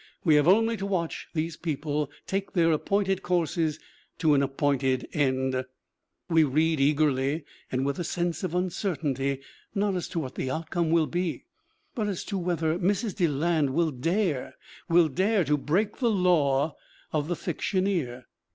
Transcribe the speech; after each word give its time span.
We 0.23 0.33
have 0.33 0.47
only 0.47 0.77
to 0.77 0.85
watch 0.87 1.27
these 1.35 1.55
people 1.55 2.09
take 2.25 2.53
their 2.53 2.71
appointed 2.71 3.21
courses 3.21 3.77
to 4.17 4.33
an 4.33 4.41
ap 4.41 4.57
pointed 4.57 5.07
end. 5.13 5.63
We 6.27 6.43
read 6.43 6.79
eagerly 6.79 7.45
and 7.71 7.85
with 7.85 7.99
a 7.99 8.03
sense 8.03 8.43
of 8.43 8.55
uncertainty 8.55 9.41
not 9.75 9.93
as 9.93 10.07
to 10.07 10.19
what 10.19 10.33
the 10.33 10.49
outcome 10.49 10.89
will 10.89 11.05
be, 11.05 11.45
but 11.93 12.07
as 12.07 12.23
to 12.23 12.39
whether 12.39 12.79
Mrs. 12.79 13.13
Deland 13.15 13.75
will 13.75 13.91
dare, 13.91 14.55
will 14.89 15.07
dare, 15.07 15.43
to 15.43 15.55
break 15.55 15.97
the 15.97 16.09
law 16.09 16.75
of 17.13 17.27
the 17.27 17.35
fictioneer. 17.35 18.23